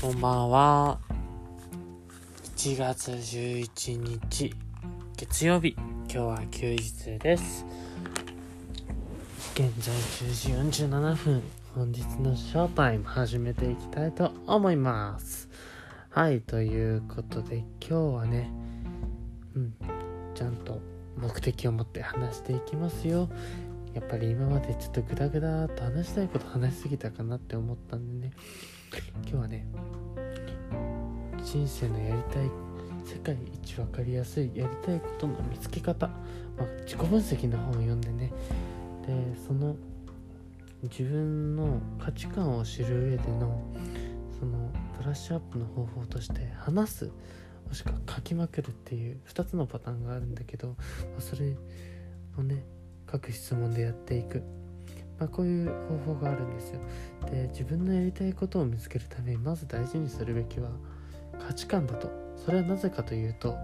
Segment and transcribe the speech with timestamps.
[0.00, 1.00] こんばんは。
[2.56, 4.54] 1月11日、
[5.16, 5.74] 月曜日。
[5.76, 7.66] 今日は休日です。
[9.54, 11.42] 現在10時47分。
[11.74, 15.48] 本日のショータイム始めていきたいと思います。
[16.10, 18.52] はい、ということで今日はね、
[19.56, 19.74] うん、
[20.32, 20.80] ちゃんと
[21.16, 23.28] 目的を持って話していきますよ。
[23.98, 28.32] やっぱり今までちょっとグダグダと話したいこと話しすぎたかなって思ったんでね。
[29.22, 29.66] 今日はね
[31.42, 32.48] 人生のやりたい
[33.04, 36.14] 世界一分かりやすいやりたいことの見つけ方、ま
[36.60, 38.32] あ、自己分析の本を読んでね。
[39.04, 39.74] でその
[40.84, 43.60] 自分の価値観を知る上での
[44.38, 47.10] そのブラッシュアップの方法として話す
[47.66, 50.76] もしくは書きまくるっていう2つのパターンがあるんだけど、
[51.16, 51.56] まそれ
[52.38, 52.62] をね
[53.10, 54.42] 各質問でやっていく、
[55.18, 55.70] まあ、こういう
[56.04, 56.80] 方法があるんですよ。
[57.30, 60.70] で自分のやりたいことを見つけるためにまず大事にするべきは
[61.46, 62.10] 価値観だと。
[62.36, 63.56] それはなぜかというと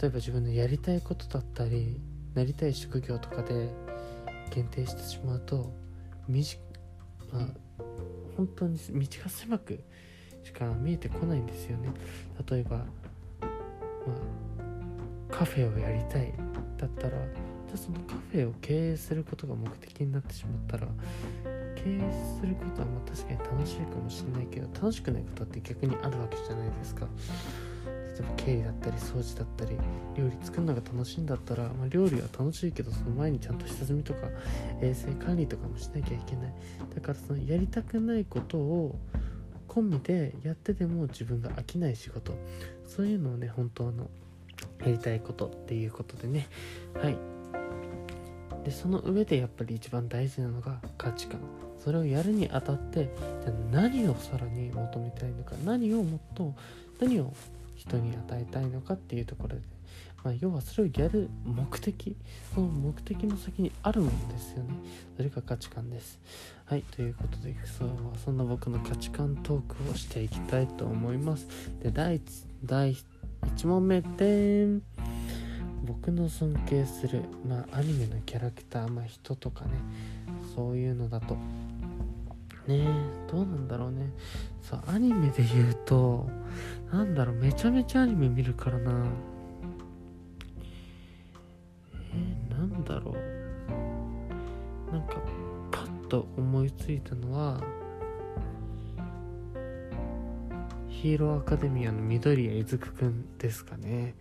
[0.00, 2.00] 例えば自分のやりたいことだったり
[2.34, 3.70] なりたい職業とかで
[4.50, 5.72] 限定してしまうと
[6.28, 6.60] 短
[7.32, 7.46] まあ
[8.36, 9.82] 本当に道が狭く
[10.44, 11.88] しか見えてこないんですよね。
[12.48, 12.84] 例えば、ま
[15.30, 16.32] あ、カフェをやりたい
[16.76, 17.18] だったら
[17.76, 20.88] じゃあそのカフェを経営することが目的になってしまったら
[21.74, 22.00] 経営
[22.40, 27.06] することはまあ確かに楽しいかもしれないけど楽しくないことって逆にあるわけじゃないですか。
[27.84, 29.76] 例えば経理だったり掃除だったり
[30.16, 34.20] 料理作るのが楽しいんだったら、まあ、料理は楽しいけどその前にちゃんと下積みとか
[34.80, 36.54] 衛生管理とかもしなきゃいけない。
[36.94, 38.98] だからそのやりたくないことを
[39.68, 42.32] 込みでやってでも自分が飽きない仕事。
[42.86, 44.08] そういうのをね本当の
[44.80, 46.48] やりたいことっていうことでね。
[46.94, 47.35] はい。
[48.66, 51.38] でその上でやっぱり一番大事なのが価値観。
[51.78, 53.08] それをやるにあたって
[53.44, 56.52] じゃ何をさらに求めたいのか何をもっと
[56.98, 57.32] 何を
[57.76, 59.60] 人に与えたいのかっていうところで、
[60.24, 62.16] まあ、要はそれをやる目的
[62.52, 64.74] その目的の先にあるものですよね。
[65.16, 66.18] それが価値観です。
[66.64, 67.90] はいということでそう
[68.24, 71.46] そんな僕の価値観トークをしていきたいと思います。
[71.80, 72.96] で第一第
[73.42, 74.80] 1問目で
[75.86, 79.70] 僕の尊敬する、まあ、アニメのキャラクター、まあ、人とかね
[80.54, 81.36] そういうのだと。
[82.66, 82.84] ね
[83.30, 84.10] どうなんだろうね。
[84.62, 86.28] そうアニメで言うと
[86.92, 89.06] なんだろうめちゃめちゃアニメ見るからな。
[91.92, 94.92] えー、なんだろう。
[94.92, 95.16] なんか
[95.70, 97.60] パッと思いついたのは
[100.88, 104.14] ヒーローアカデミアの緑谷いずくくんですかね。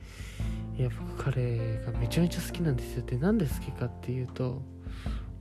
[0.78, 4.62] いや僕彼がめちゃめちゃ好きなんですよでなんで好きかっていうと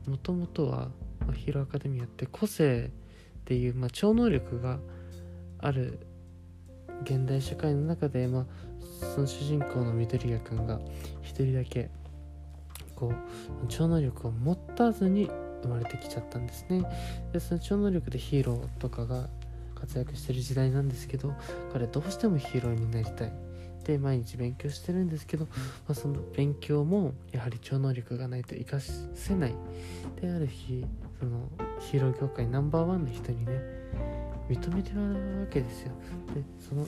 [0.06, 0.90] もともとは、
[1.26, 2.90] ま、ヒーローアカデミアって個性
[3.40, 4.78] っていう、まあ、超能力が
[5.58, 6.06] ある
[7.02, 8.46] 現代社会の中で、まあ、
[9.14, 10.80] その主人公の緑谷くんが
[11.22, 11.90] 一人だけ
[12.94, 13.14] こう
[13.68, 15.30] 超能力を持たずに
[15.62, 16.84] 生まれてきちゃったんですね。
[17.32, 19.28] でその超能力でヒーローとかが
[19.74, 21.34] 活躍してる時代なんですけど
[21.72, 23.53] 彼どうしてもヒーローになりたい。
[23.84, 25.50] で毎日勉強してるんですけど、ま
[25.90, 28.80] あ、その勉強もやはり超能力がないと活か
[29.14, 29.54] せない
[30.20, 30.84] である日
[31.18, 33.52] そのヒーロー業界ナンバーワンの人にね
[34.48, 35.92] 認めてもらうわけですよ。
[36.34, 36.86] でその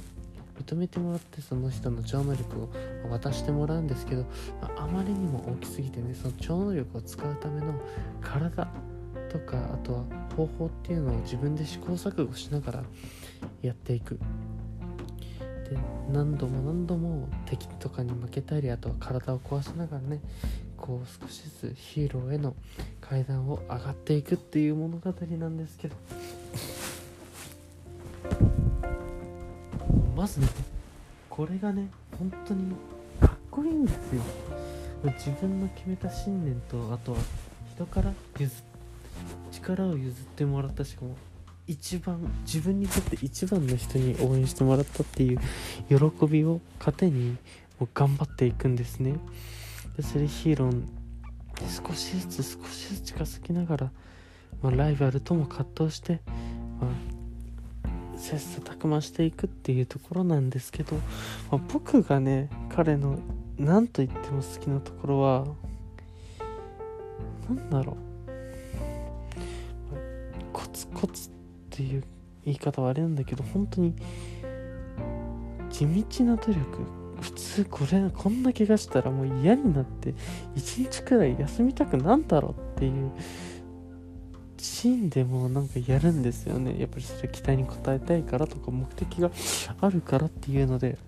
[0.62, 2.70] 認めてもらってその人の超能力を
[3.10, 4.22] 渡してもらうんですけど、
[4.60, 7.74] まあ、あまりにも大きすぎてねその超能力を使うための
[8.22, 8.68] 体
[9.30, 10.04] とかあとは
[10.34, 12.84] 方法っていうのを自分で試行錯誤しながら
[13.62, 14.18] やっていく。
[15.68, 15.76] で
[16.12, 20.20] 何度も何度も敵とかに負けたりあとは体を壊しながらね
[20.76, 22.54] こう少しずつヒーローへの
[23.00, 25.96] 階段を上がっていくっていう物語なんですけど。
[30.16, 30.48] まずね
[31.28, 32.74] これがね本当に
[33.20, 34.22] かっこいいんですよ。
[35.04, 37.18] 自分の決めた信念とあとは
[37.74, 38.50] 人から譲
[39.52, 41.16] 力を譲ってもらったしかも
[41.66, 45.38] 一番自分にとって一番の人に応援してもらったっていう
[45.88, 47.36] 喜びを糧に
[47.78, 49.16] もう頑張っていくんですね。
[49.96, 50.86] でそれヒーローで
[51.68, 53.90] 少しずつ少しずつ近づきながら、
[54.62, 56.20] まあ、ライバルとも葛藤して、
[56.80, 56.88] ま
[57.84, 60.96] あ、切磋琢磨していくっていうところなんですけど、
[61.50, 63.18] まあ、僕がね彼の
[63.58, 65.44] 何と言っても好きなところは
[67.48, 67.96] 何だろう。
[70.52, 71.35] コツコツ
[71.76, 72.04] っていう
[72.46, 73.94] 言い方はあれなんだけど本当に
[75.68, 76.62] 地道な努力
[77.20, 80.14] 普通これこんな怪我したらもう嫌になって
[80.54, 83.12] 一日くらい休みたくなんだろうっていう
[84.58, 86.76] シーンでもなんかやるんですよね。
[86.78, 89.30] やっぱりそれ期待に応えたいからとか目的が
[89.80, 90.98] あるからっていうので。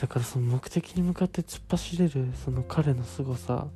[0.00, 3.68] だからその目的に向かって突っ走れるその彼の凄さ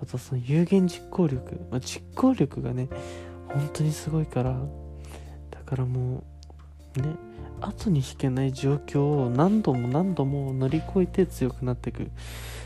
[0.00, 2.88] あとその有言実行力、まあ、実行力がね
[3.54, 4.56] 本当にすごいから。
[5.50, 6.24] だからも
[6.96, 7.14] うね
[7.60, 12.10] 後に引けない状況を何度も何度も乗り越えて強くなっていく。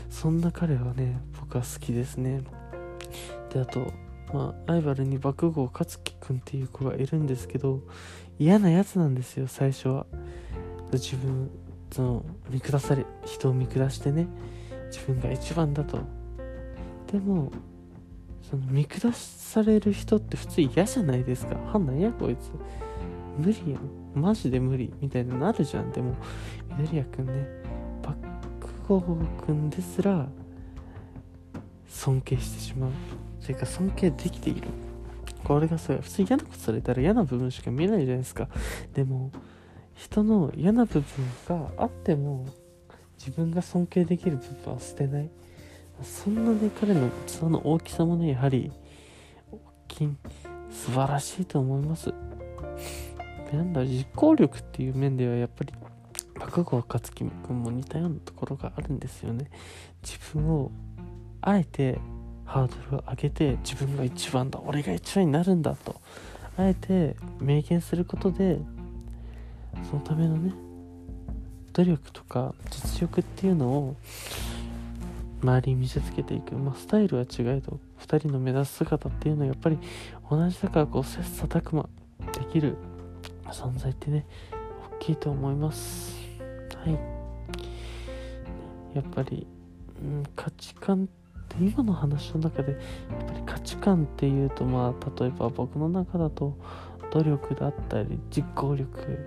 [0.09, 2.41] そんな彼はね僕は好きですね。
[3.53, 3.91] であと
[4.33, 7.81] まあライバルに爆豪勝樹くんっていう子がいるんですけど
[8.37, 10.05] 嫌なやつなんですよ最初は。
[10.91, 11.49] 自分
[11.91, 14.27] その見下され人を見下してね
[14.91, 15.99] 自分が一番だと。
[17.11, 17.51] でも
[18.49, 21.55] その見下される人って普通嫌じゃないですか。
[21.55, 22.51] はんなんやこいつ。
[23.37, 24.91] 無理やんマジで無理。
[24.99, 25.91] みたいになるじゃん。
[25.91, 26.15] でも
[26.77, 27.47] 緑谷くんね
[28.01, 28.17] 爆
[28.87, 29.01] 豪
[29.45, 30.27] くんですら
[31.87, 32.91] 尊敬してしまう。
[33.39, 34.67] それから尊敬できている。
[35.43, 38.49] これがさ普通嫌なことされたら嫌な部分しか見えないじゃないですか。
[38.93, 39.31] でも
[39.93, 41.05] 人の嫌な部分
[41.47, 42.47] があっても
[43.17, 45.29] 自分が尊敬できる部分は捨てない
[46.01, 48.71] そんなね彼の器の大きさもねやはり
[49.51, 50.09] 大きい
[50.71, 52.13] 素晴らしいと思います。
[53.53, 55.73] なんだ実行力っていう面ではやっぱり
[56.39, 59.49] 爆豪勝樹君も似たようなところがあるんですよね。
[60.03, 60.71] 自分を
[61.41, 61.99] あえて
[62.45, 65.95] ハードルを上げて自分が一番だ俺が一番になるんだと
[66.57, 68.59] あえて明言することで
[69.89, 70.53] そのためのね
[71.73, 73.95] 努力とか実力っていうのを
[75.41, 79.79] 周りに見せつけていく、まあ、スタイルは違えど2人の目指す姿っていうのはやっぱり
[80.29, 81.89] 同じだからこう切磋琢磨
[82.33, 82.75] できる
[83.45, 84.25] 存在ってね
[84.95, 86.15] 大きいと思います。
[86.75, 86.99] はい。
[88.93, 89.47] やっぱり、
[90.01, 92.79] うん、価値観って今の話の中でやっ
[93.25, 96.57] ぱり価値観っていうとまあ例えば僕の中だと
[97.11, 99.17] 努力だったり実行力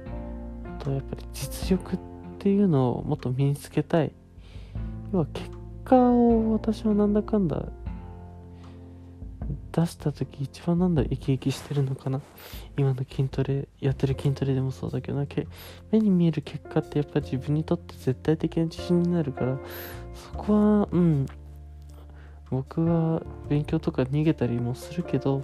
[0.79, 1.99] とやっぱり実力っ
[2.39, 4.13] ていうのをもっと身につけたい。
[5.13, 5.51] 要は結
[5.93, 7.67] 果を私はなんだかんだ
[9.73, 12.21] 出した時一番なんだ生き生きしてるのかな。
[12.77, 15.27] 今の筋トレやってる筋トレでもそうだけどな。
[15.91, 19.59] 目に見える結果ってやっぱ自分にとって絶対的な自信になるから
[20.15, 21.27] そこはうん。
[22.51, 25.43] 僕は勉強とか逃げたりもするけど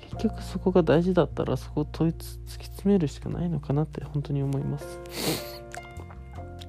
[0.00, 5.00] 結局そこが大事だったらそこを問い突き詰めるしかないのかなって本当に思います。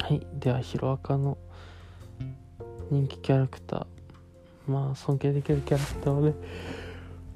[0.02, 0.28] はい。
[0.40, 1.38] ではヒロアカの
[2.91, 4.71] 人気キャラクター。
[4.71, 6.33] まあ尊敬できるキャラクターはね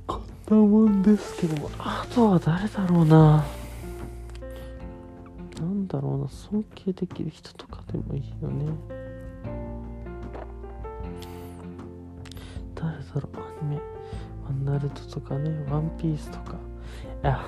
[0.07, 1.69] こんなもんですけども。
[1.77, 3.45] あとは誰だろうな。
[5.59, 6.27] なんだろうな。
[6.27, 8.65] 尊敬できる人とかでもいいよね。
[12.75, 13.37] 誰だろう。
[13.37, 13.81] アニメ。
[14.65, 15.49] ナルトとかね。
[15.69, 16.57] ワンピースとか。
[17.23, 17.45] いや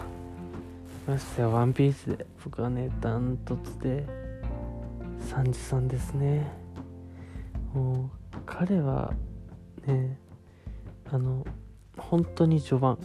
[1.07, 2.25] ましてやワンピースで。
[2.43, 4.05] 僕はねダントツで。
[5.19, 6.64] サンジさんですね。
[7.75, 9.13] もう彼は
[9.85, 10.17] ね
[11.11, 11.45] あの
[11.97, 12.97] 本当に序盤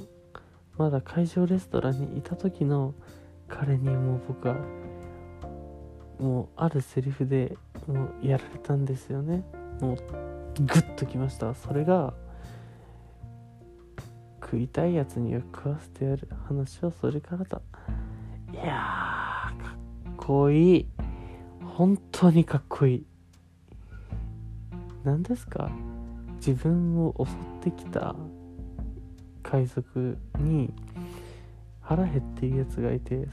[0.78, 2.94] まだ会場レストランにいた時の
[3.48, 4.56] 彼にもう僕は
[6.20, 7.56] もうあるセリフで
[7.86, 9.42] もうやられたんですよね。
[9.80, 9.96] もう
[10.62, 11.54] グッときました。
[11.54, 12.14] それが
[14.40, 17.60] 食いたいやつには食わせてやる話はそれからだ。
[18.52, 19.74] いやーか
[20.12, 20.88] っこいい。
[21.64, 23.06] 本当にかっこいい。
[25.04, 25.70] 何ですか？
[26.36, 28.14] 自分を襲ってきた
[29.42, 30.72] 海賊に
[31.80, 33.26] 腹減っているやつがいて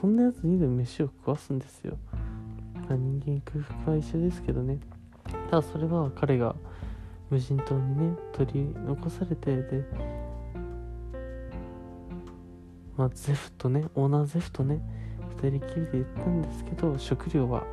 [0.00, 1.96] そんなやつにでも飯を食わすんですよ、
[2.88, 4.78] まあ、人間空腹は一緒ですけどね。
[5.50, 6.54] ただそれは彼が
[7.30, 9.84] 無人島にね取り残されてで
[12.96, 14.80] まあゼフとねオーナーゼフとね
[15.40, 17.64] 2人きりで行ったんですけど食料は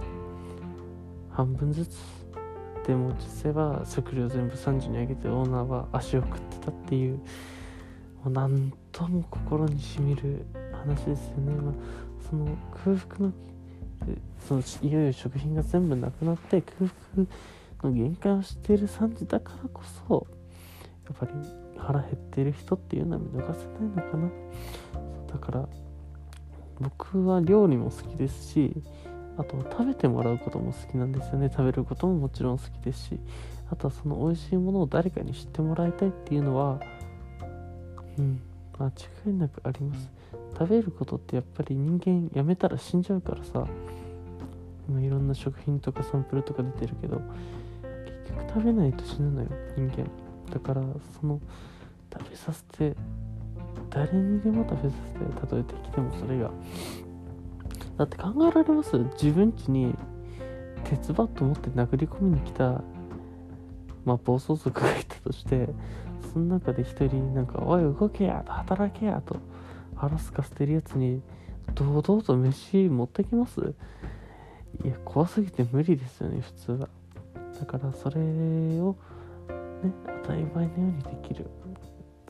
[1.30, 1.98] 半分ずつ
[2.86, 7.24] でも実際は食料全部30にあげてオーナーは足を食ってたっていうも
[8.26, 11.74] うなんとも心にしみる話ですよね、まあ、
[12.30, 12.46] その
[12.84, 13.34] 空腹の
[14.48, 16.90] そのいよいよ食品が全部なくなって空
[17.82, 20.28] 腹の限界を知っている3時だからこそ
[21.06, 21.32] やっぱり
[21.78, 24.30] 腹減っている人っていうのは見逃せないのかな。
[25.32, 25.68] だから
[26.80, 28.74] 僕は料理も好きですし
[29.38, 31.50] あと食べてもらうことも好きなんですよね。
[31.50, 33.20] 食べることももちろん好きですし
[33.72, 36.80] あとはその美味しいものを誰かに知ってもらいたいっていうのは
[38.18, 38.42] うん
[38.80, 40.10] 間違いなくあります。
[40.58, 43.66] 食べることってやっぱり人間やめたら死んじゃうからさ
[45.00, 47.22] いろんな食品とかサンプルとか出てるけど
[48.26, 50.08] 結局食べないと死ぬのよ人間。
[50.52, 50.84] だから
[51.20, 51.40] その
[52.12, 52.96] 食べさせて
[53.90, 56.52] 誰にでも食べさせてたとえ敵でもそれが。
[57.98, 58.98] だって考えられます？
[59.22, 59.96] 自分家に
[60.84, 62.82] 鉄バット持って殴り込みに来た
[64.04, 65.70] まあ暴走族がいたとして
[66.34, 69.38] その中で一人なんか「おい動けや」と「働けや」と
[69.96, 71.22] 腹すかせてるやつに
[71.76, 73.74] 堂々と飯持ってきます？
[74.84, 76.90] いや怖すぎて無理ですよね普通は。
[77.60, 78.96] だからそれを
[79.84, 79.92] ね
[80.24, 81.48] 当たり前のようにできる。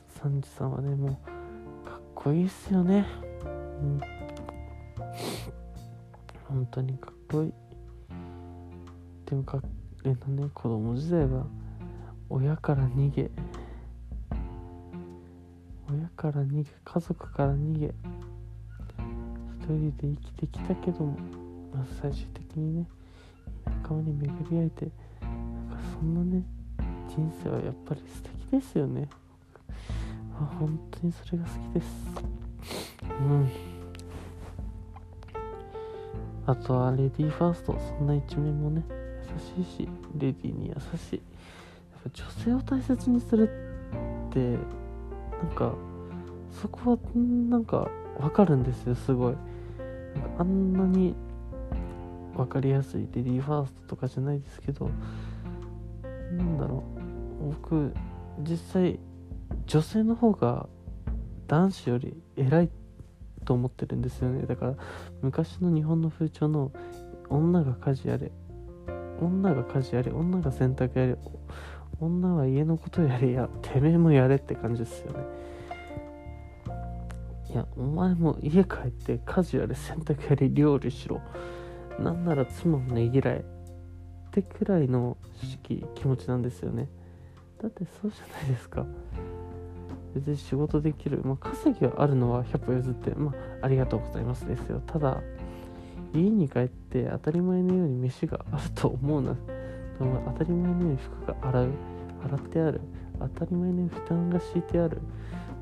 [0.09, 3.05] サンジさんはねもうかっこいいっすよね。
[3.81, 4.01] うん。
[6.47, 7.53] 本当にかっこいい。
[9.25, 9.61] でも彼
[10.03, 11.45] のね子供時代は
[12.29, 13.31] 親から逃げ。
[15.89, 17.87] 親から逃げ家族から逃げ。
[17.87, 21.17] 一人で生きてきたけども、
[21.73, 22.87] まあ、最終的にね
[23.65, 26.43] 仲間に巡り会えてなんかそんなね
[27.07, 29.07] 人生はやっぱり素敵ですよね。
[30.35, 31.87] あ本当にそれが好きです。
[33.21, 33.72] うん。
[36.45, 38.83] あとはレディーファーストそんな一面もね
[39.57, 41.15] 優しいしレディーに優しい。
[41.15, 41.21] や
[41.99, 43.49] っぱ女性を大切にする
[44.29, 44.57] って
[45.41, 45.73] なんか
[46.51, 46.97] そこは
[47.49, 49.35] なんか分かるんですよすごい。
[50.37, 51.15] あんなに
[52.35, 54.89] 分かりやすいレディーファーストとかじゃないですけど
[56.37, 56.83] なんだろ
[57.41, 57.45] う。
[57.51, 57.93] 僕
[58.39, 58.99] 実際
[59.65, 60.67] 女性の方が
[61.47, 62.82] 男子より偉いって
[63.43, 64.45] と思ってるんですよね。
[64.45, 64.75] だから
[65.21, 66.71] 昔の日本の風潮の
[67.29, 68.31] 女が家事やれ
[69.21, 71.17] 女が家事やれ女が洗濯やれ
[71.99, 75.19] 女は家のことやれやてめえもやれって感じですよね。
[77.51, 81.21] いやお前も家帰って家事やれ洗濯やれ料理しろ。
[81.99, 83.43] なんなら妻もねぎらえっ
[84.31, 86.89] てくらいの式気持ちなんですよね。
[87.61, 88.85] だってそうじゃないですか。
[90.13, 94.81] 別に仕事できる、まあ、稼ぎはあるのは100歩譲って、まあ、ありがとうございますですよ。
[94.85, 95.21] ただ
[96.13, 99.35] 家に帰って当たり前のように飯があると思うな。
[99.99, 101.69] 当たり前のように服が洗う。
[102.25, 102.81] 洗ってある。
[103.19, 105.01] 当たり前のように負担が敷いてある。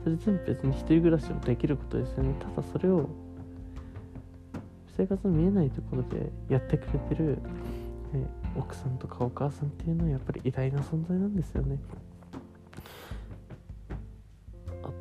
[0.03, 2.36] それ全部別に一人暮らしもできることですよね。
[2.39, 3.10] ただそれを
[4.98, 7.38] 生活の見えないところでやってくれてる、
[8.13, 8.27] ね、
[8.58, 11.79] 奥さんとかお母さんっていうのはやっぱり偉大な存在なんですよね。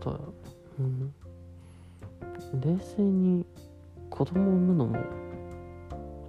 [0.00, 0.34] と
[0.78, 1.14] うん。
[2.60, 3.46] 冷静に
[4.08, 4.98] 子供を産むのも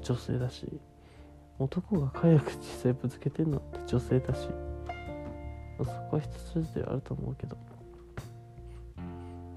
[0.04, 0.68] 女性だし
[1.58, 4.48] 男が早く実際ぶつけてるのって女性だし
[5.78, 7.58] そこは一つずつであると思うけど。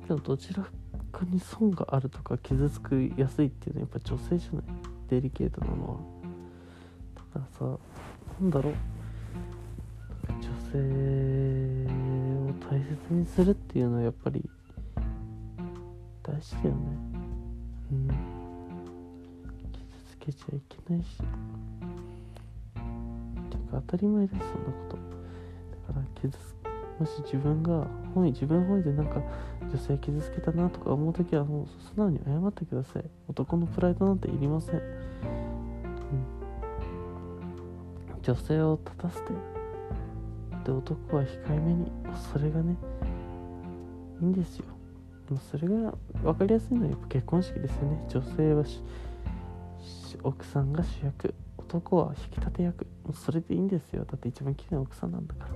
[0.04, 0.64] けどどちら
[1.12, 4.64] かに損があるとか傷つくやすいっていうのはやっぱ女性じゃない。
[5.08, 5.96] デリケートなのは。
[7.14, 7.78] だからさ
[8.40, 8.74] なんだろう。
[10.40, 11.63] 女性
[13.14, 14.48] にするっていうのはやっぱり
[16.22, 16.80] 大事だよね。
[17.92, 18.08] うん。
[19.72, 21.18] 傷つけちゃいけないし。
[21.18, 21.24] て
[23.70, 24.96] か当たり前ですそんなこと。
[24.96, 26.54] だから傷つ
[26.98, 29.20] もし自分が本意自分本位でなんか
[29.62, 33.04] 女性傷つけたなとか思う時はもう素直に謝ってください。
[33.28, 34.82] 男のプライドなんていりません、うん、
[38.22, 39.32] 女性を立たせて
[40.64, 41.90] で男は控えめに
[42.32, 42.76] それがね
[44.24, 44.66] いんですよ。
[45.30, 48.04] もうそれが分かりやすいのはやっぱ結婚式ですよね。
[48.08, 48.64] 女性は
[50.22, 52.84] 奥さんが主役男は引き立て役。
[53.04, 54.04] もうそれでいいんですよ。
[54.04, 55.46] だって一番綺麗な奥さんなんだか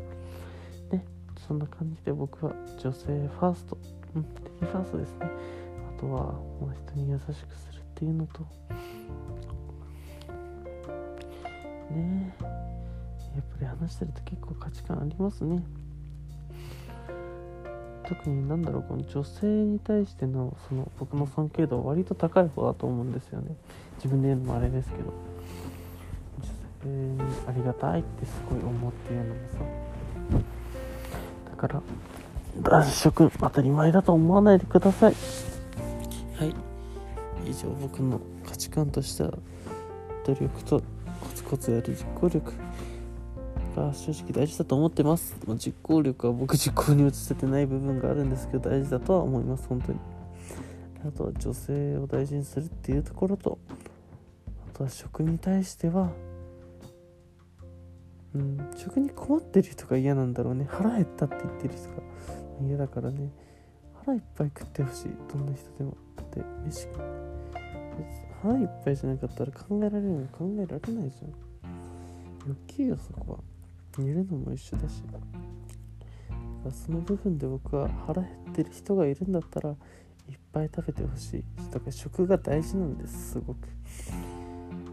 [0.91, 0.99] ら。
[0.99, 1.05] ね。
[1.47, 3.79] そんな感じで僕は女性ファースト。
[4.15, 4.23] うん。
[4.23, 5.27] レファーストですね。
[5.97, 8.43] あとはもう人に優しくするっていうのと。
[11.91, 12.35] ね。
[12.43, 12.59] え
[13.37, 15.63] やっぱり話してると結構価値観ありますね。
[18.09, 23.55] 特になんだろうこの女性に対してのその僕の尊敬度は割と高い方だと思うんですよね。
[23.97, 25.13] 自分で言うのもあれですけど。
[26.41, 26.47] 女
[26.83, 29.59] 性にありがたいってすごい思っていうのもさ。
[31.51, 31.83] だから
[32.63, 35.15] 男子君当たり前だと思わないでください。
[36.39, 36.55] はい。
[37.45, 39.33] 以上僕の価値観としては
[40.25, 40.81] 努力と
[41.21, 42.53] コツコツやる実行力。
[43.79, 45.37] が正直大事だと思ってます。
[45.47, 49.99] ま実行力は僕実行に移せてない部分があるんですけど大事だとは思います本当に。
[51.07, 53.59] あとは女性を大事にするっていうところと
[54.75, 56.11] あとは食に対しては
[58.35, 60.67] うん食に困ってる人が嫌なんだろうね。
[60.69, 61.95] 腹減ったって言ってる人が
[62.67, 63.31] 嫌だからね。
[64.05, 65.11] 腹いっぱい食ってほしい。
[65.33, 65.97] どんな人でも。
[66.17, 66.89] だって飯
[68.43, 71.49] 腹いっぱいじゃなかったら考えられるの考えられないじゃん。
[72.47, 73.48] 欲求よそこは。
[73.99, 75.03] 寝るのも一緒だし
[76.65, 79.77] だその部分で僕は腹減ってる人がいるんだったらいっ
[80.53, 83.69] ぱい食べてほしいだから食が大事なんですすごく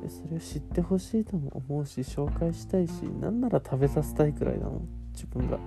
[0.02, 4.82] でそれを知ってほしいとも思うし紹介したいしなんなら食べさせたいくらいなの
[5.14, 5.58] 自分が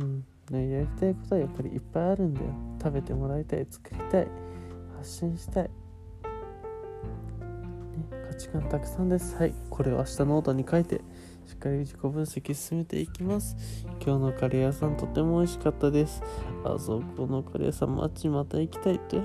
[0.00, 2.46] うんねやりたいことはやっぱりいっぱいあるんだよ
[2.82, 4.28] 食べてもらいたい作りたい
[4.98, 5.70] 発信したいね
[8.28, 11.00] 価値観たくさんですはいこれを明日ノートに書いて
[11.46, 13.56] しっかり自己分析進めていきます。
[14.04, 16.22] 今日のカレー屋さんとても美味しかったです。
[16.64, 18.98] あそこのカレー屋さんマッチまた行きたい。
[19.00, 19.20] と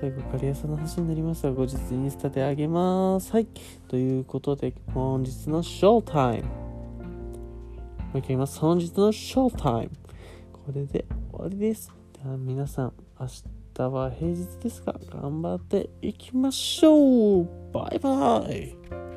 [0.00, 3.32] 最後カレー屋さんの話になりました後日インスタであげます。
[3.32, 3.46] はい。
[3.88, 6.48] ということで本日のショータイム。
[6.48, 8.58] もう一回言います。
[8.58, 9.90] 本日のショータイム。
[10.52, 11.92] これで終わりです。
[12.22, 13.26] では皆さん明
[13.74, 17.48] 日は平日ですが頑張っていきましょう。
[17.72, 19.07] バイバイ。